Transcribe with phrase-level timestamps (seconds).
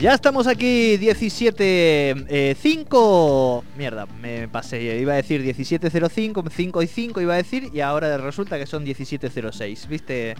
[0.00, 7.20] Ya estamos aquí 17 5 mierda, me pasé, iba a decir 1705, 5 y 5
[7.20, 9.88] iba a decir y ahora resulta que son 1706.
[9.88, 10.36] ¿Viste?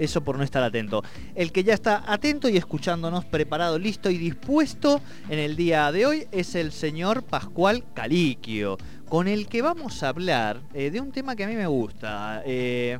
[0.00, 1.04] Eso por no estar atento.
[1.36, 6.06] El que ya está atento y escuchándonos, preparado, listo y dispuesto en el día de
[6.06, 8.78] hoy es el señor Pascual Caliquio,
[9.08, 12.42] con el que vamos a hablar eh, de un tema que a mí me gusta.
[12.44, 12.98] Eh,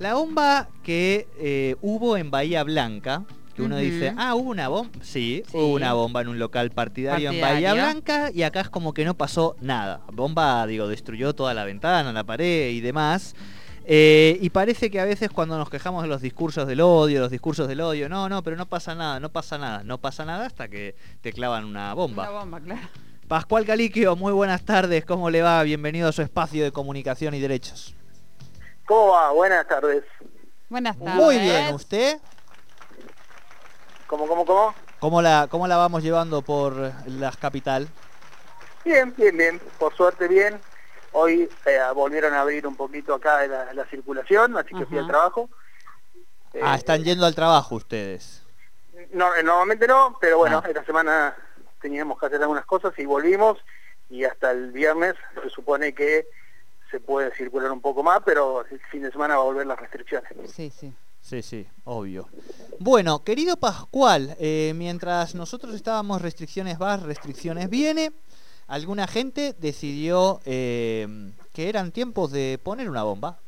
[0.00, 3.24] la bomba que eh, hubo en Bahía Blanca,
[3.56, 4.92] que uno dice, ah, hubo una bomba.
[5.02, 8.92] Sí, hubo una bomba en un local partidario, en Bahía Blanca y acá es como
[8.92, 10.02] que no pasó nada.
[10.12, 13.34] Bomba, digo, destruyó toda la ventana, la pared y demás.
[13.86, 17.30] Eh, y parece que a veces cuando nos quejamos de los discursos del odio, los
[17.30, 20.46] discursos del odio, no, no, pero no pasa nada, no pasa nada, no pasa nada
[20.46, 22.24] hasta que te clavan una bomba.
[22.28, 22.88] Una bomba, claro.
[23.28, 25.62] Pascual Caliquio, muy buenas tardes, ¿cómo le va?
[25.62, 27.94] Bienvenido a su espacio de comunicación y derechos.
[28.84, 29.32] ¿Cómo va?
[29.32, 30.04] Buenas tardes.
[30.68, 31.14] Buenas tardes.
[31.14, 32.18] Muy bien, ¿usted?
[34.06, 34.74] ¿Cómo, cómo, cómo?
[35.00, 36.74] ¿Cómo la, cómo la vamos llevando por
[37.06, 37.88] la capital?
[38.84, 39.60] Bien, bien, bien.
[39.78, 40.60] Por suerte bien.
[41.12, 45.48] Hoy eh, volvieron a abrir un poquito acá la, circulación, así que fui al trabajo.
[46.62, 48.42] ah, eh, están yendo al trabajo ustedes.
[49.12, 50.68] No, eh, normalmente no, pero bueno, ah.
[50.68, 51.36] esta semana
[51.80, 53.58] teníamos que hacer algunas cosas y volvimos
[54.08, 56.26] y hasta el viernes se supone que
[56.90, 59.80] se puede circular un poco más, pero el fin de semana va a volver las
[59.80, 60.30] restricciones.
[60.52, 60.92] Sí, sí.
[61.26, 62.28] Sí, sí, obvio.
[62.78, 68.12] Bueno, querido Pascual, eh, mientras nosotros estábamos restricciones vas, restricciones viene,
[68.68, 73.40] alguna gente decidió eh, que eran tiempos de poner una bomba.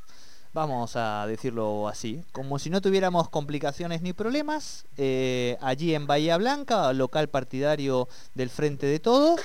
[0.53, 6.37] Vamos a decirlo así, como si no tuviéramos complicaciones ni problemas, eh, allí en Bahía
[6.37, 9.41] Blanca, local partidario del Frente de Todos,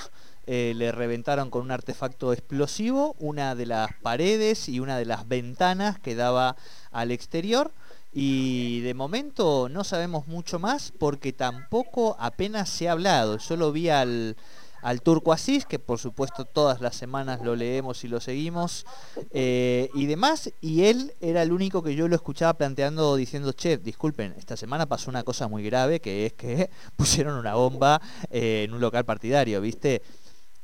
[0.46, 6.00] le reventaron con un artefacto explosivo una de las paredes y una de las ventanas
[6.00, 6.58] que daba
[6.92, 7.72] al exterior
[8.14, 13.38] y de momento no sabemos mucho más porque tampoco apenas se ha hablado.
[13.38, 14.36] Yo lo vi al,
[14.84, 18.86] al Turco Asís, que por supuesto todas las semanas lo leemos y lo seguimos,
[19.32, 23.78] eh, y demás, y él era el único que yo lo escuchaba planteando diciendo, che,
[23.78, 28.64] disculpen, esta semana pasó una cosa muy grave, que es que pusieron una bomba eh,
[28.66, 30.02] en un local partidario, ¿viste?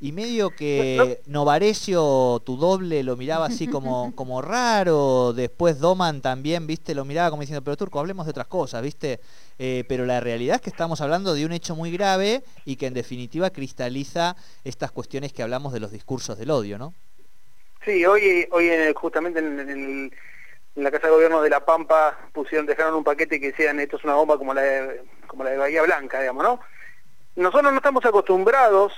[0.00, 6.66] Y medio que Novarecio, tu doble, lo miraba así como, como raro, después Doman también,
[6.66, 9.20] viste, lo miraba como diciendo, pero Turco, hablemos de otras cosas, viste,
[9.58, 12.86] eh, pero la realidad es que estamos hablando de un hecho muy grave y que
[12.86, 16.94] en definitiva cristaliza estas cuestiones que hablamos de los discursos del odio, ¿no?
[17.84, 20.10] Sí, hoy, hoy justamente en,
[20.76, 24.04] la Casa de Gobierno de La Pampa pusieron, dejaron un paquete que decían, esto es
[24.04, 26.60] una bomba como la de, como la de Bahía Blanca, digamos, ¿no?
[27.36, 28.92] Nosotros no estamos acostumbrados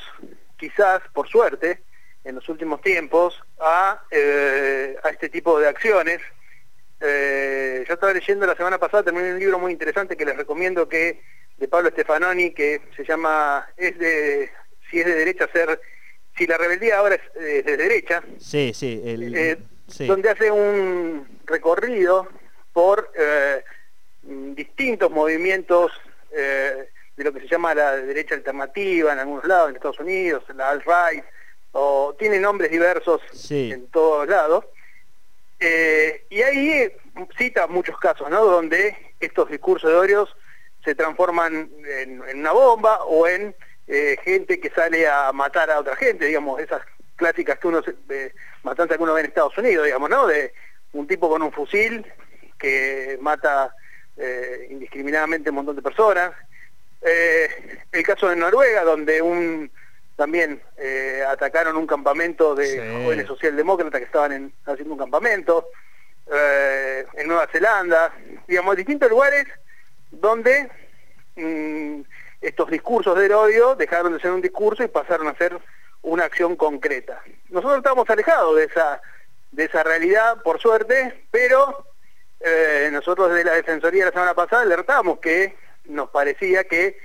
[0.62, 1.82] quizás, por suerte,
[2.22, 6.20] en los últimos tiempos, a, eh, a este tipo de acciones.
[7.00, 10.88] Eh, yo estaba leyendo la semana pasada, terminé un libro muy interesante que les recomiendo
[10.88, 11.20] que
[11.56, 14.50] de Pablo Stefanoni, que se llama es de
[14.88, 15.80] si es de derecha ser
[16.38, 18.22] si la rebeldía ahora es eh, de derecha.
[18.38, 19.02] Sí, sí,
[20.06, 22.28] donde hace un recorrido
[22.72, 23.10] por
[24.54, 25.90] distintos movimientos
[27.16, 30.70] de lo que se llama la derecha alternativa en algunos lados, en Estados Unidos, la
[30.70, 31.24] alt-right,
[31.72, 34.64] o tiene nombres diversos en todos lados.
[35.58, 36.92] Eh, y ahí
[37.38, 38.44] cita muchos casos, ¿no?
[38.44, 40.36] Donde estos discursos de odios
[40.84, 43.54] se transforman en, una bomba o en
[43.86, 46.82] eh, gente que sale a matar a otra gente, digamos, esas
[47.14, 48.32] clásicas que uno, eh,
[48.64, 50.26] matanzas que uno ve en Estados Unidos, digamos, ¿no?
[50.26, 50.52] De
[50.92, 52.04] un tipo con un fusil
[52.58, 53.74] que mata
[54.68, 56.32] indiscriminadamente un montón de personas,
[57.04, 59.70] eh, el caso de Noruega, donde un
[60.16, 65.68] también eh, atacaron un campamento de jóvenes socialdemócratas que estaban haciendo un campamento,
[66.32, 68.12] eh, en Nueva Zelanda,
[68.46, 69.46] digamos, distintos lugares
[70.10, 70.70] donde
[71.34, 72.02] mm,
[72.40, 75.58] estos discursos del odio dejaron de ser un discurso y pasaron a ser
[76.02, 77.20] una acción concreta.
[77.48, 79.00] Nosotros estamos alejados de esa,
[79.50, 81.86] de esa realidad, por suerte, pero
[82.90, 86.96] nosotros desde la Defensoría la semana pasada alertamos que nos parecía que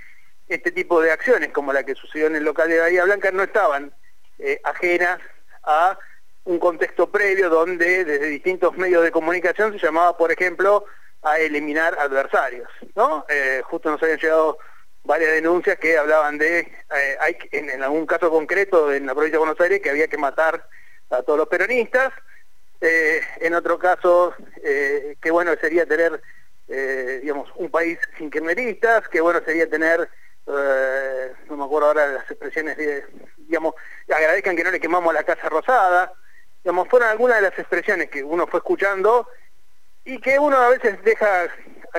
[0.48, 3.44] este tipo de acciones, como la que sucedió en el local de Bahía Blanca, no
[3.44, 3.94] estaban
[4.40, 5.20] eh, ajenas
[5.64, 5.98] a
[6.46, 10.86] un contexto previo donde desde distintos medios de comunicación se llamaba, por ejemplo,
[11.24, 12.70] a eliminar adversarios.
[12.96, 13.26] ¿no?
[13.28, 14.58] Eh, justo nos habían llegado
[15.04, 19.46] varias denuncias que hablaban de, eh, hay, en, algún caso concreto en la provincia de
[19.46, 20.70] Buenos Aires, que había que matar
[21.10, 22.14] a todos los peronistas,
[22.80, 26.22] en otro caso, que bueno, sería tener
[26.68, 30.10] eh, digamos, un país sin kirchneristas, que bueno sería tener,
[30.48, 33.06] eh, no me acuerdo ahora las expresiones, de,
[33.38, 33.76] digamos,
[34.14, 36.14] agradezcan que no le quemamos la Casa Rosada,
[36.64, 39.28] digamos, fueron algunas de las expresiones que uno fue escuchando
[40.04, 41.48] y que uno a veces deja,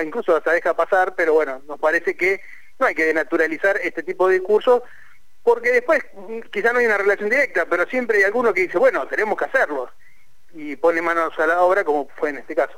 [0.03, 2.41] incluso hasta deja pasar, pero bueno, nos parece que
[2.79, 4.83] no hay que naturalizar este tipo de discursos
[5.43, 6.03] porque después
[6.51, 9.45] quizá no hay una relación directa, pero siempre hay alguno que dice, bueno, tenemos que
[9.45, 9.89] hacerlo
[10.53, 12.73] y pone manos a la obra como fue en este caso.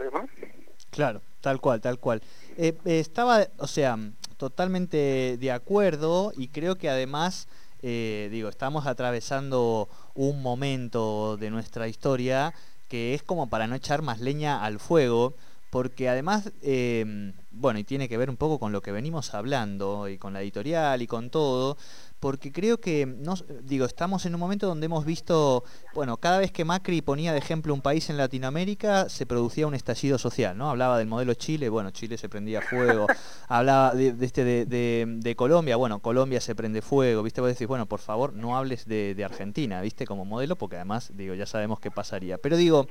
[0.91, 2.21] Claro, tal cual, tal cual.
[2.57, 3.97] Eh, estaba, o sea,
[4.37, 7.47] totalmente de acuerdo y creo que además,
[7.81, 12.53] eh, digo, estamos atravesando un momento de nuestra historia
[12.89, 15.33] que es como para no echar más leña al fuego,
[15.71, 20.09] porque además, eh, bueno, y tiene que ver un poco con lo que venimos hablando
[20.09, 21.77] y con la editorial y con todo,
[22.19, 25.63] porque creo que, no, digo, estamos en un momento donde hemos visto,
[25.95, 29.73] bueno, cada vez que Macri ponía de ejemplo un país en Latinoamérica, se producía un
[29.73, 30.69] estallido social, ¿no?
[30.69, 33.07] Hablaba del modelo Chile, bueno, Chile se prendía fuego,
[33.47, 37.39] hablaba de, este de, Colombia, bueno, Colombia se prende fuego, ¿viste?
[37.39, 40.05] Vos decís, bueno, por favor, no hables de, de Argentina, ¿viste?
[40.05, 42.37] Como modelo, porque además, digo, ya sabemos qué pasaría.
[42.37, 42.87] Pero digo,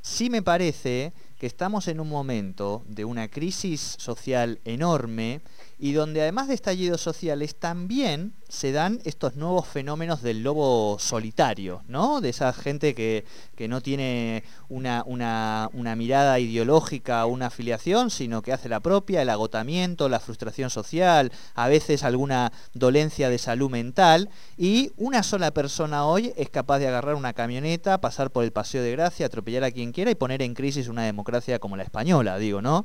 [0.00, 1.12] sí me parece
[1.42, 5.40] que estamos en un momento de una crisis social enorme
[5.82, 11.82] y donde además de estallidos sociales también se dan estos nuevos fenómenos del lobo solitario,
[11.88, 12.20] ¿no?
[12.20, 13.24] De esa gente que,
[13.68, 19.30] no tiene una, una, mirada ideológica o una afiliación, sino que hace la propia, el
[19.30, 26.06] agotamiento, la frustración social, a veces alguna dolencia de salud mental, y una sola persona
[26.06, 29.72] hoy es capaz de agarrar una camioneta, pasar por el paseo de gracia, atropellar a
[29.72, 32.84] quien quiera y poner en crisis una democracia como la española, digo, ¿no?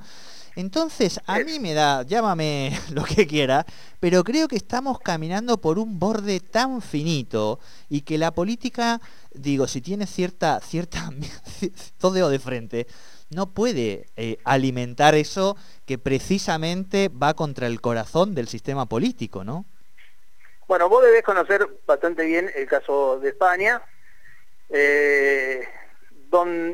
[0.58, 3.64] Entonces, a mí me da, llámame lo que quiera,
[4.00, 7.60] pero creo que estamos caminando por un borde tan finito
[7.90, 9.00] y que la política,
[9.36, 11.12] digo, si tiene cierta, cierta,
[12.00, 12.88] todo de frente,
[13.30, 15.56] no puede eh, alimentar eso
[15.86, 19.64] que precisamente va contra el corazón del sistema político, ¿no?
[20.68, 23.84] Bueno, vos debés conocer bastante bien el caso de España.
[24.70, 25.68] Eh,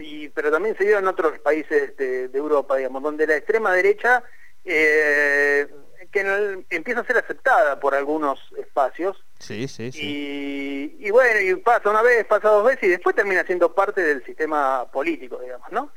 [0.01, 4.23] y, pero también se dio en otros países de, Europa, digamos, donde la extrema derecha
[4.65, 5.67] eh,
[6.11, 9.23] que empieza a ser aceptada por algunos espacios.
[9.39, 10.95] Sí, sí, sí.
[11.00, 14.23] Y, bueno, y pasa una vez, pasa dos veces y después termina siendo parte del
[14.23, 15.91] sistema político, digamos, ¿no?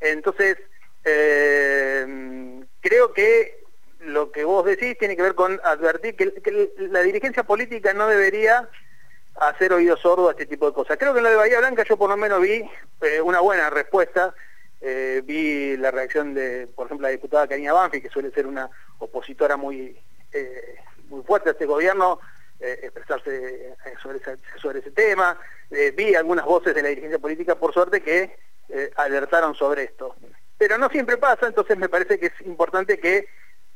[0.00, 0.58] Entonces,
[1.04, 3.64] eh, creo que
[4.00, 8.68] lo que vos decís tiene que ver con advertir que la dirigencia política no debería
[9.38, 10.96] hacer oído sordo a este tipo de cosas.
[10.98, 12.68] Creo que en lo de Bahía Blanca yo por lo menos vi
[13.02, 14.34] eh, una buena respuesta.
[14.80, 18.70] Eh, vi la reacción de, por ejemplo, la diputada Karina Banfi, que suele ser una
[18.98, 19.98] opositora muy,
[20.32, 20.76] eh,
[21.08, 22.20] muy fuerte a este gobierno,
[22.58, 25.38] expresarse sobre ese, sobre ese tema.
[25.94, 28.34] vi algunas voces de la dirigencia política, por suerte, que
[28.96, 30.16] alertaron sobre esto.
[30.56, 33.28] Pero no siempre pasa, entonces me parece que es importante que,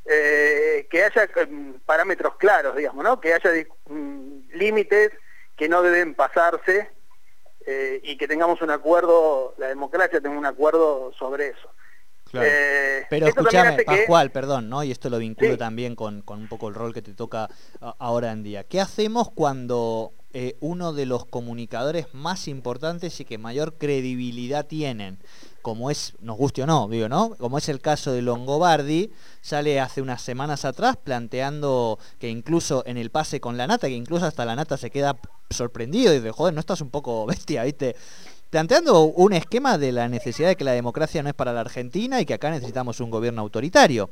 [0.06, 1.28] que haya
[1.84, 3.20] parámetros claros, digamos, ¿no?
[3.20, 3.50] que haya
[3.86, 5.12] mm, límites
[5.60, 6.88] que no deben pasarse
[7.66, 11.68] eh, y que tengamos un acuerdo, la democracia tenga un acuerdo sobre eso.
[12.32, 14.82] Eh, Pero escúchame, Pascual, perdón, ¿no?
[14.82, 17.50] Y esto lo vinculo también con, con, un poco el rol que te toca
[17.98, 18.64] ahora en día.
[18.64, 25.18] ¿Qué hacemos cuando eh, uno de los comunicadores más importantes y que mayor credibilidad tienen
[25.62, 27.36] como es, nos guste o no, digo, ¿no?
[27.38, 32.96] Como es el caso de Longobardi, sale hace unas semanas atrás planteando que incluso en
[32.96, 35.16] el pase con la nata, que incluso hasta la nata se queda
[35.50, 37.96] sorprendido y dice, joder, no estás un poco bestia, ¿viste?
[38.50, 42.20] Planteando un esquema de la necesidad de que la democracia no es para la Argentina
[42.20, 44.10] y que acá necesitamos un gobierno autoritario.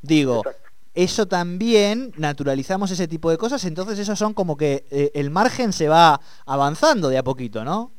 [0.00, 0.42] Digo,
[0.94, 5.74] eso también naturalizamos ese tipo de cosas, entonces eso son como que eh, el margen
[5.74, 7.92] se va avanzando de a poquito, ¿no?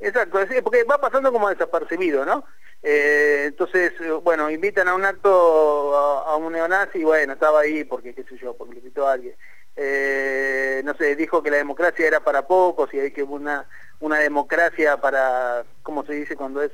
[0.00, 2.44] Exacto, porque va pasando como desapercibido, ¿no?
[2.82, 8.22] Eh, entonces, bueno, invitan a un acto a, un neonazi bueno, estaba ahí porque, qué
[8.24, 9.34] sé yo, porque le invitó a alguien.
[9.74, 13.66] Eh, no sé, dijo que la democracia era para pocos y hay que una,
[14.00, 16.70] una democracia para, ¿cómo se dice cuando es?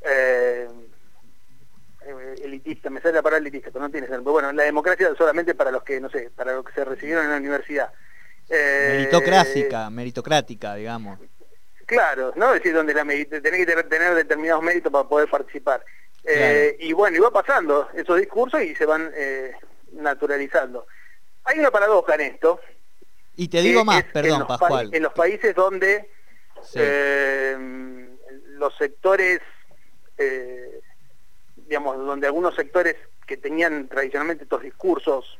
[0.00, 0.68] Eh,
[2.42, 4.32] elitista, me sale la palabra elitista, pero no tiene sentido.
[4.32, 7.30] Bueno, la democracia solamente para los que, no sé, para los que se recibieron en
[7.30, 7.92] la universidad.
[8.48, 11.18] meritocrática, meritocrática, digamos.
[11.86, 12.48] Claro, ¿no?
[12.54, 13.28] Es decir, donde la tenés
[13.66, 15.84] que tener determinados méritos para poder participar.
[16.24, 19.52] Eh, y bueno, y va pasando esos discursos y se van eh,
[19.92, 20.86] naturalizando.
[21.44, 22.60] Hay una paradoja en esto.
[23.36, 24.90] Y te digo más, perdón, en Pascual.
[24.92, 26.08] En los países donde
[26.74, 27.56] eh,
[28.56, 29.40] los sectores,
[31.56, 35.38] digamos, donde algunos sectores que tenían tradicionalmente estos discursos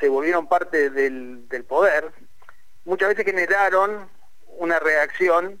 [0.00, 2.10] se volvieron parte del, del poder,
[2.84, 4.08] muchas veces generaron
[4.58, 5.60] una reacción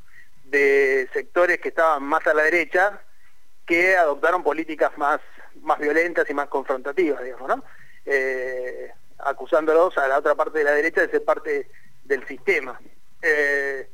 [0.52, 3.00] de sectores que estaban más a la derecha
[3.66, 5.18] que adoptaron políticas más,
[5.62, 7.64] más violentas y más confrontativas, digamos, ¿no?
[8.04, 11.68] Eh, acusándolos a la otra parte de la derecha de ser parte
[12.04, 12.78] del sistema.
[13.22, 13.88] Eh,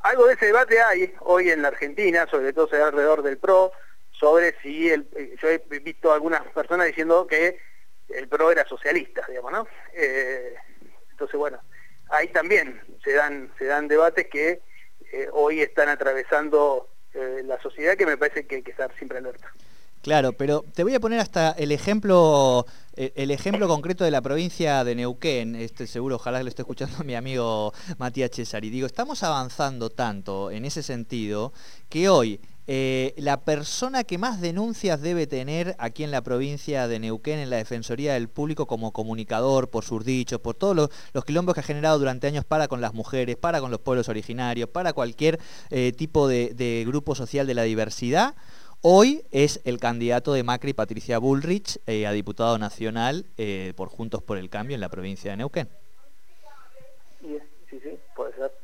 [0.00, 3.72] algo de ese debate hay hoy en la Argentina, sobre todo alrededor del PRO,
[4.12, 5.08] sobre si el,
[5.42, 7.58] yo he visto algunas personas diciendo que
[8.08, 9.66] el PRO era socialista, digamos, ¿no?
[9.94, 10.54] Eh,
[11.10, 11.60] entonces, bueno,
[12.10, 14.60] ahí también se dan, se dan debates que
[15.14, 19.18] eh, hoy están atravesando eh, la sociedad que me parece que hay que estar siempre
[19.18, 19.52] alerta.
[20.02, 24.84] Claro, pero te voy a poner hasta el ejemplo, el ejemplo concreto de la provincia
[24.84, 25.54] de Neuquén.
[25.54, 28.68] Este seguro, ojalá lo esté escuchando mi amigo Matías Cesari.
[28.68, 31.54] Digo, estamos avanzando tanto en ese sentido
[31.88, 36.98] que hoy eh, la persona que más denuncias debe tener aquí en la provincia de
[36.98, 41.54] Neuquén en la Defensoría del Público como comunicador, por sus dichos, por todos los, quilombos
[41.54, 44.94] que ha generado durante años para con las mujeres, para con los pueblos originarios, para
[44.94, 45.38] cualquier
[45.70, 48.34] eh, tipo de, grupo social de la diversidad,
[48.80, 53.26] hoy es el candidato de Macri, Patricia Bullrich, eh, a diputado nacional
[53.76, 55.68] por Juntos por el Cambio en la provincia de Neuquén.
[57.20, 58.63] Sí, sí, puede ser.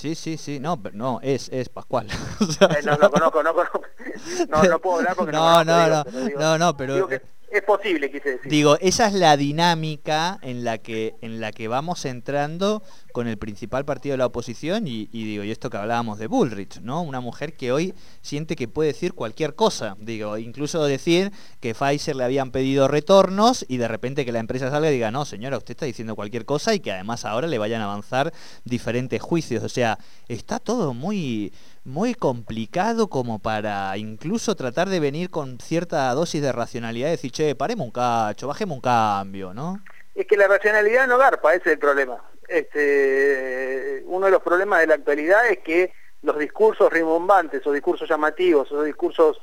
[0.00, 2.06] Sí, sí, sí, no, no, es, es Pascual.
[2.40, 3.82] Eh, no, no conozco, no conozco,
[4.48, 7.06] no, no puedo hablar porque no, no, no, no, no, no, pero
[7.50, 8.50] es posible, quise decir.
[8.50, 13.38] Digo, esa es la dinámica en la que, en la que vamos entrando con el
[13.38, 17.02] principal partido de la oposición y, digo, y esto que hablábamos de Bullrich, ¿no?
[17.02, 22.16] Una mujer que hoy siente que puede decir cualquier cosa, digo, incluso decir que Pfizer
[22.16, 25.56] le habían pedido retornos y de repente que la empresa salga y diga, no, señora,
[25.56, 28.32] usted está diciendo cualquier cosa y que además ahora le vayan a avanzar
[28.64, 29.62] diferentes juicios.
[29.62, 29.98] O sea,
[30.28, 31.52] está todo muy
[31.84, 37.32] muy complicado como para incluso tratar de venir con cierta dosis de racionalidad y decir,
[37.32, 39.80] che, paremos un cacho, bajemos un cambio, ¿no?
[40.14, 42.22] Es que la racionalidad no garpa, ese es el problema.
[42.50, 45.92] Este, uno de los problemas de la actualidad es que
[46.22, 49.40] los discursos rimbombantes o discursos llamativos o discursos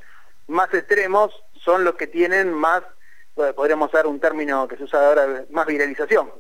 [0.48, 1.32] más extremos
[1.64, 2.84] son los que tienen más,
[3.56, 6.32] podríamos usar un término que se usa ahora, más viralización.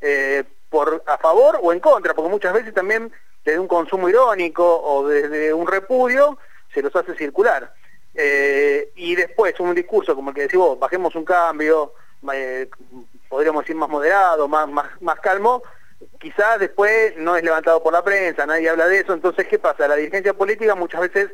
[0.00, 3.12] Eh, por a favor o en contra, porque muchas veces también
[3.44, 6.36] desde un consumo irónico o desde un repudio,
[6.74, 7.72] se los hace circular.
[8.12, 11.94] Eh, y después un discurso como el que decís vos, bajemos un cambio,
[12.32, 12.68] eh,
[13.28, 15.62] podríamos decir más moderado, más, más, más calmo,
[16.18, 19.88] quizás después no es levantado por la prensa, nadie habla de eso, entonces ¿qué pasa?
[19.88, 21.30] La dirigencia política muchas veces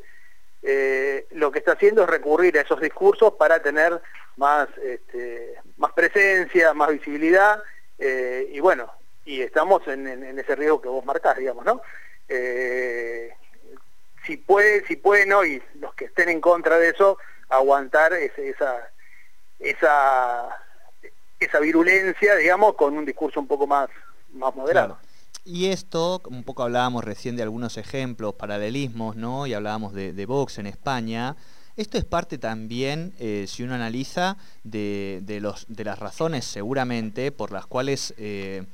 [0.62, 4.00] eh, lo que está haciendo es recurrir a esos discursos para tener
[4.36, 7.62] más, este, más presencia, más visibilidad,
[7.98, 8.90] y bueno,
[9.24, 10.06] y estamos en,
[10.38, 11.80] ese riesgo que vos marcás, digamos, ¿no?
[12.28, 13.32] Eh,
[14.26, 18.90] si puede, si pueden hoy los que estén en contra de eso aguantar esa
[19.58, 20.58] esa
[21.38, 23.88] esa virulencia, digamos, con un discurso un poco más
[24.32, 24.98] más moderado.
[25.44, 29.46] Y esto, un poco hablábamos recién de algunos ejemplos, paralelismos, ¿no?
[29.46, 31.36] Y hablábamos de, Vox en España.
[31.76, 37.32] Esto es parte también, eh, si uno analiza, de, de, los, de las razones seguramente
[37.32, 38.66] por las cuales eh,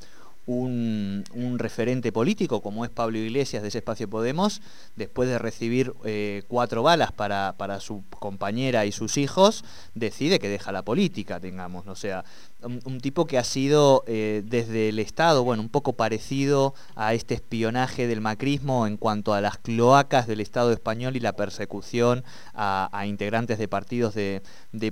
[0.49, 4.63] un, referente político como es Pablo Iglesias de ese espacio Podemos,
[4.97, 9.65] después de recibir eh, cuatro balas para, para, su compañera y sus hijos,
[9.95, 11.87] decide que deja la política, tengamos.
[11.87, 12.25] O sea,
[12.63, 17.35] un, tipo que ha sido eh, desde el Estado, bueno, un poco parecido a este
[17.35, 22.25] espionaje del macrismo en cuanto a las cloacas del Estado español y la persecución
[22.55, 24.43] a, integrantes de partidos de,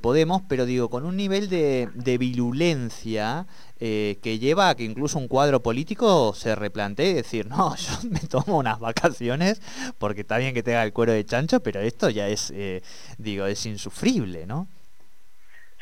[0.02, 3.46] Podemos, pero digo, con un nivel de, de virulencia
[3.78, 8.20] eh, que lleva a que incluso un cuadro político se replantee decir, no, yo me
[8.20, 9.60] tomo unas vacaciones
[9.98, 12.82] porque está bien que tenga el cuero de chancho, pero esto ya es, eh,
[13.18, 14.66] digo, es insufrible, ¿no?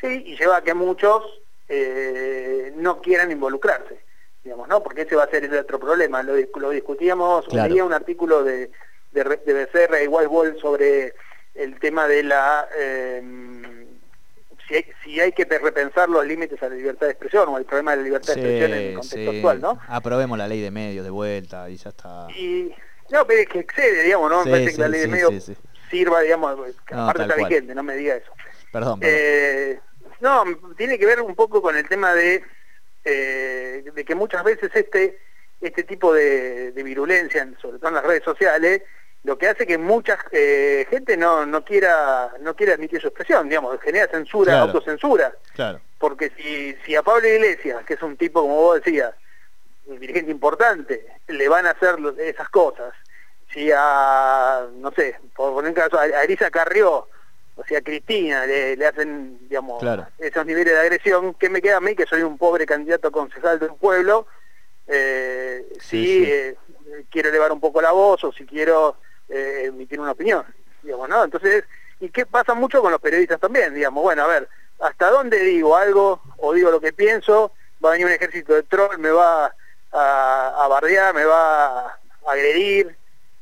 [0.01, 1.23] Sí, y lleva a que muchos
[1.69, 4.01] eh, no quieran involucrarse,
[4.43, 4.83] digamos, ¿no?
[4.83, 6.21] Porque ese va a ser el otro problema.
[6.21, 6.35] Lo,
[6.69, 8.71] discutíamos, leía un artículo de,
[9.13, 11.13] de, de Becerra y Whitewall sobre
[11.53, 12.67] el tema de la...
[14.69, 17.91] Em, si, hay, que repensar los límites a la libertad de expresión o el problema
[17.91, 19.79] de la libertad de expresión en el contexto actual, ¿no?
[19.87, 22.27] Aprobemos la ley de medios de vuelta y ya está.
[22.35, 22.73] Y,
[23.11, 24.45] no, pero es que excede, digamos, ¿no?
[24.45, 25.51] Me parece que la ley de medios
[25.89, 26.57] sirva, digamos,
[26.91, 28.31] aparte está vigente, no me diga eso.
[28.71, 28.99] Perdón.
[29.03, 29.79] Eh,
[30.19, 30.43] no,
[30.75, 32.43] tiene que ver un poco con el tema de,
[33.03, 35.19] eh, de que muchas veces este,
[35.61, 38.81] este tipo de, virulencia, sobre todo en las redes sociales,
[39.25, 43.49] lo que hace que mucha eh, gente no, no quiera no quiera admitir su expresión,
[43.49, 45.33] digamos, genera censura, autocensura.
[45.55, 45.81] Claro.
[45.97, 49.15] Porque si, si a Pablo Iglesias, que es un tipo, como vos decías,
[49.87, 52.93] un dirigente importante, le van a hacer esas cosas,
[53.51, 57.07] si a, no sé, por poner un caso, a, Elisa Carrió,
[57.55, 59.83] o sea, a Cristina le, hacen, digamos,
[60.19, 63.11] esos niveles de agresión, ¿qué me queda a mí, que soy un pobre candidato a
[63.11, 64.27] concejal de un pueblo?
[64.87, 66.55] Eh, si eh,
[67.09, 68.97] quiero elevar un poco la voz o si quiero
[69.29, 70.45] eh, emitir una opinión,
[70.81, 71.23] digamos, ¿no?
[71.23, 71.63] Entonces,
[71.99, 73.73] ¿y qué pasa mucho con los periodistas también?
[73.73, 77.51] Digamos, bueno, a ver, ¿hasta dónde digo algo o digo lo que pienso?
[77.83, 79.53] Va a venir un ejército de troll, me va
[79.91, 82.95] a, a bardear, me va a agredir,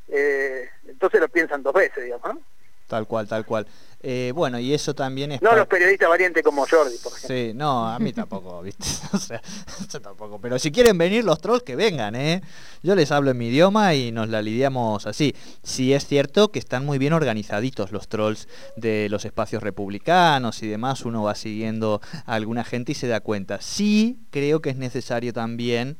[0.08, 2.40] entonces lo piensan dos veces, digamos, ¿no?
[2.86, 3.66] Tal cual, tal cual.
[4.06, 5.40] Eh, bueno, y eso también es...
[5.40, 7.36] No los periodistas variantes como Jordi, por ejemplo.
[7.36, 8.84] Sí, no, a mí tampoco, ¿viste?
[9.14, 9.40] O sea,
[9.90, 10.38] yo tampoco.
[10.42, 12.42] Pero si quieren venir los trolls, que vengan, ¿eh?
[12.82, 15.34] Yo les hablo en mi idioma y nos la lidiamos así.
[15.62, 18.46] Sí es cierto que están muy bien organizaditos los trolls
[18.76, 21.06] de los espacios republicanos y demás.
[21.06, 23.62] Uno va siguiendo a alguna gente y se da cuenta.
[23.62, 25.96] Sí creo que es necesario también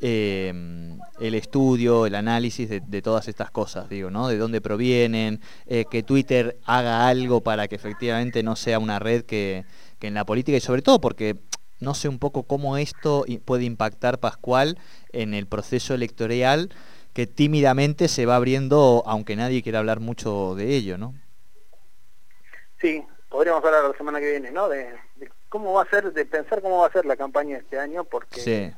[0.00, 0.52] eh,
[1.20, 4.28] el estudio, el análisis de, todas estas cosas, digo, ¿no?
[4.28, 9.24] De dónde provienen, eh, que Twitter haga algo para que efectivamente no sea una red
[9.24, 9.64] que,
[10.00, 11.36] en la política y sobre todo porque
[11.80, 14.78] no sé un poco cómo esto puede impactar Pascual
[15.12, 16.70] en el proceso electoral
[17.12, 21.14] que tímidamente se va abriendo, aunque nadie quiera hablar mucho de ello, ¿no?
[22.80, 24.68] Sí, podríamos hablar la semana que viene, ¿no?
[24.68, 24.94] De,
[25.48, 28.40] cómo va a ser, de pensar cómo va a ser la campaña este año, porque
[28.40, 28.72] sí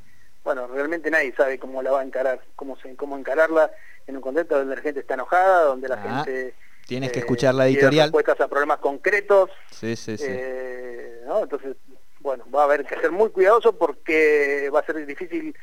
[0.44, 3.70] bueno, realmente nadie sabe cómo la va a encarar, cómo, se, cómo encararla
[4.06, 6.54] en un contexto donde la gente está enojada, donde la ah, gente...
[6.86, 8.06] Tienes que eh, escuchar la editorial.
[8.06, 9.50] respuestas a problemas concretos.
[9.70, 10.26] Sí, sí, sí.
[10.26, 11.76] Eh, Entonces,
[12.20, 15.54] bueno, va a haber que ser muy cuidadoso porque va a ser difícil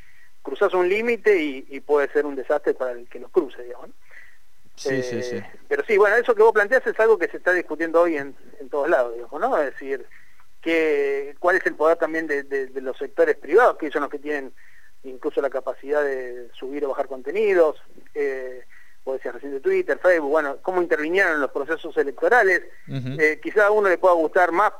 [0.41, 3.89] cruzarse un límite y, puede ser un desastre para el que los cruce, digamos.
[4.75, 5.37] Sí, sí, sí.
[5.37, 8.15] Eh, pero sí, bueno, eso que vos planteas es algo que se está discutiendo hoy
[8.15, 9.57] en, en todos lados, digamos, ¿no?
[9.57, 10.05] Es decir,
[10.61, 14.53] que, cuál es el poder también de, los sectores privados, que son los que tienen
[15.03, 17.77] incluso la capacidad de subir o bajar contenidos,
[18.13, 18.63] eh,
[19.05, 22.63] vos decías recién de Twitter, Facebook, bueno, cómo intervinieron en los procesos electorales.
[22.87, 24.73] Eh, quizá a uno le pueda gustar más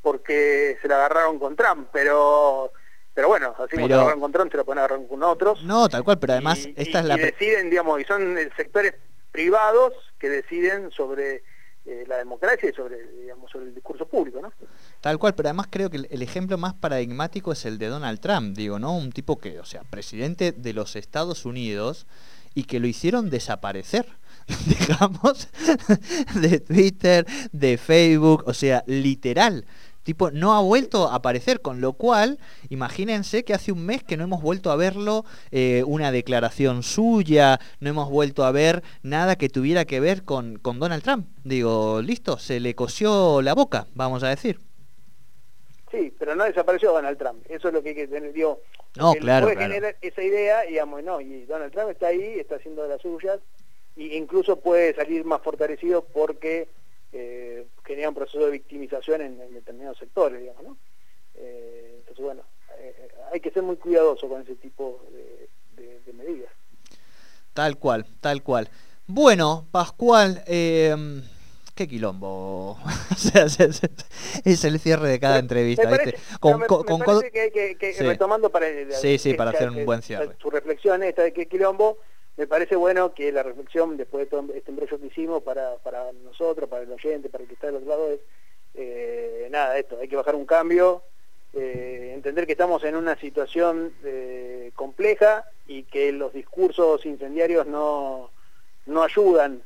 [0.00, 2.72] porque se la agarraron con Trump, pero
[3.14, 5.62] pero bueno, así como se la agarraron con Trump, se la pueden agarrar con otros.
[5.62, 7.14] No, tal cual, pero además esta es la...
[7.14, 8.94] Y deciden, digamos, y son sectores
[9.30, 11.44] privados que deciden sobre
[11.86, 14.52] eh, la democracia y sobre, digamos, sobre el discurso público, ¿no?
[15.04, 18.56] Tal cual, pero además creo que el, ejemplo más paradigmático es el de Donald Trump,
[18.56, 18.96] digo, ¿no?
[18.96, 22.06] Un tipo que, o sea, presidente de los Estados Unidos
[22.54, 24.06] y que lo hicieron desaparecer
[24.66, 25.48] digamos,
[26.36, 29.66] de Twitter, de Facebook, o sea, literal.
[30.04, 32.38] Tipo, no ha vuelto a aparecer, con lo cual,
[32.70, 37.60] imagínense que hace un mes que no hemos vuelto a verlo, eh, una declaración suya,
[37.78, 41.26] no hemos vuelto a ver nada que tuviera que ver con, con Donald Trump.
[41.44, 44.60] Digo, listo, se le cosió la boca, vamos a decir.
[45.94, 47.44] Sí, pero no desapareció Donald Trump.
[47.48, 48.60] Eso es lo que hay que tener, digo,
[48.96, 52.82] no, claro, puede generar esa idea, digamos, no, y Donald Trump está ahí, está haciendo
[52.82, 53.38] de las suyas,
[53.96, 56.68] e incluso puede salir más fortalecido porque
[57.12, 60.76] eh, genera un proceso de victimización en, determinados sectores, digamos, ¿no?
[61.36, 62.42] Eh, entonces, bueno,
[62.78, 65.48] eh, hay que ser muy cuidadoso con ese tipo de,
[66.12, 66.52] medidas.
[67.52, 68.68] Tal cual, tal cual.
[69.08, 70.94] Bueno, Pascual, eh,
[71.74, 72.78] qué quilombo.
[74.44, 75.88] es el cierre de cada entrevista.
[76.40, 76.62] Con,
[77.32, 80.36] que, que, retomando para, sí, sí, para hacer un buen cierre.
[80.40, 81.98] Su reflexión esta de qué quilombo,
[82.36, 86.12] me parece bueno que la reflexión después de todo este embrollo que hicimos para, para
[86.12, 88.20] nosotros, para el oyente, para el que está del otro lado es,
[88.74, 91.02] eh, nada, esto, hay que bajar un cambio,
[91.52, 98.30] eh, entender que estamos en una situación eh, compleja y que los discursos incendiarios no,
[98.86, 99.62] no ayudan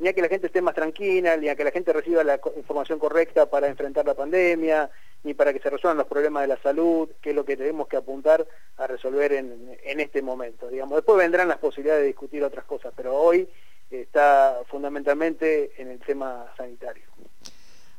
[0.00, 2.40] ni a que la gente esté más tranquila, ni a que la gente reciba la
[2.56, 4.90] información correcta para enfrentar la pandemia,
[5.22, 7.86] ni para que se resuelvan los problemas de la salud, que es lo que tenemos
[7.86, 8.46] que apuntar
[8.78, 10.68] a resolver en, este momento.
[10.68, 10.96] Digamos.
[10.96, 13.46] Después vendrán las posibilidades de discutir otras cosas, pero hoy
[13.90, 17.04] está fundamentalmente en el tema sanitario.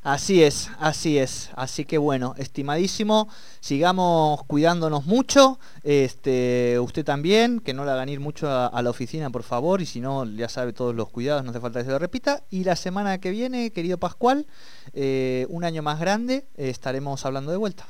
[0.03, 1.51] Así es, así es.
[1.55, 5.59] Así que bueno, estimadísimo, sigamos cuidándonos mucho.
[5.83, 9.85] Este, usted también, que no le hagan ir mucho a, la oficina, por favor, y
[9.85, 12.41] si no, ya sabe todos los cuidados, no hace falta que se lo repita.
[12.49, 14.47] Y la semana que viene, querido Pascual,
[14.93, 17.85] eh, un año más grande, estaremos hablando de vuelta.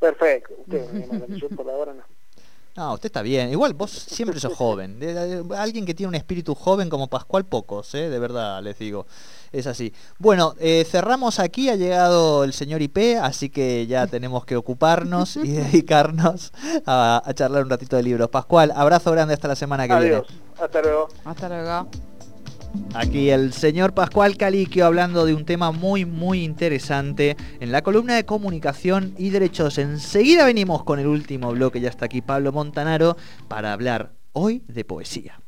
[0.00, 2.15] Perfecto, usted, por ahora no.
[2.76, 3.50] No, usted está bien.
[3.50, 5.00] Igual vos siempre sos joven.
[5.56, 8.10] alguien que tiene un espíritu joven como Pascual, pocos, ¿eh?
[8.10, 9.06] de verdad les digo.
[9.52, 9.94] Es así.
[10.18, 15.36] Bueno, eh, cerramos aquí, ha llegado el señor IP, así que ya tenemos que ocuparnos
[15.36, 16.52] y dedicarnos
[16.84, 18.28] a, charlar un ratito de libros.
[18.28, 20.26] Pascual, abrazo grande hasta la semana que Adiós.
[20.60, 21.08] Hasta luego.
[21.24, 21.88] Hasta luego.
[22.94, 28.14] Aquí el señor Pascual Caliquio hablando de un tema muy muy interesante en la columna
[28.14, 29.78] de comunicación y derechos.
[29.78, 33.16] Enseguida venimos con el último bloque, ya está aquí Pablo Montanaro,
[33.48, 35.40] para hablar hoy de poesía.